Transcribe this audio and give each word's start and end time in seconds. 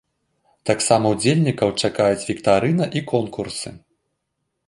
Таксама 0.69 1.05
ўдзельнікаў 1.15 1.69
чакаюць 1.83 2.25
віктарына 2.31 2.85
і 3.01 3.05
конкурсы. 3.11 3.69